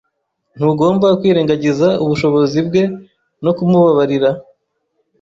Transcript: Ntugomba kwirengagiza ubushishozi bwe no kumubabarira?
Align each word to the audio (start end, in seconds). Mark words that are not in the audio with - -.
Ntugomba 0.55 1.07
kwirengagiza 1.19 1.87
ubushishozi 2.03 2.59
bwe 2.67 2.83
no 3.43 3.51
kumubabarira? 3.57 4.29